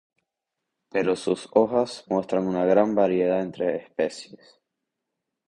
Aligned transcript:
Pero 0.89 1.15
sus 1.15 1.47
hojas 1.53 2.05
muestran 2.07 2.47
un 2.47 2.55
gran 2.67 2.95
variedad 2.95 3.39
entre 3.39 3.75
especies. 3.83 4.59